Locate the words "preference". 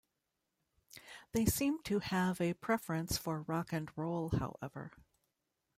2.55-3.19